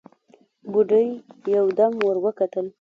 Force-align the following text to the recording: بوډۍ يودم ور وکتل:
بوډۍ 0.71 1.07
يودم 1.53 1.93
ور 2.05 2.17
وکتل: 2.25 2.65